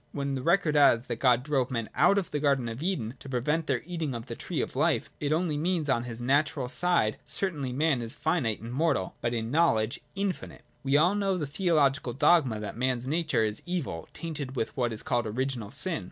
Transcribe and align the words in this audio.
When 0.13 0.33
the 0.33 0.41
record 0.41 0.75
adds 0.75 1.05
that 1.05 1.19
God 1.19 1.43
drove 1.43 1.69
men 1.69 1.87
out 1.93 2.17
of 2.17 2.31
the 2.31 2.39
Garden 2.39 2.67
of 2.67 2.81
Eden 2.81 3.13
to 3.19 3.29
prevent 3.29 3.67
their 3.67 3.83
eating 3.85 4.15
of 4.15 4.25
the 4.25 4.33
tree 4.35 4.59
of 4.59 4.75
life, 4.75 5.11
it 5.19 5.31
only 5.31 5.57
means 5.57 5.85
that 5.85 5.93
on 5.95 6.03
his 6.05 6.23
natural 6.23 6.67
side 6.69 7.19
certainly 7.23 7.71
man 7.71 8.01
is 8.01 8.15
finite 8.15 8.61
and 8.61 8.73
mortal, 8.73 9.13
but 9.21 9.35
in 9.35 9.51
knowledge 9.51 9.99
infinite. 10.15 10.63
We 10.81 10.97
all 10.97 11.13
know 11.13 11.37
the 11.37 11.45
theological 11.45 12.13
dogma 12.13 12.59
that 12.59 12.75
man's 12.77 13.07
nature 13.07 13.43
is 13.43 13.61
evil, 13.67 14.09
tainted 14.11 14.55
with 14.55 14.75
what 14.75 14.91
is 14.91 15.03
called 15.03 15.27
Original 15.27 15.69
Sin. 15.69 15.99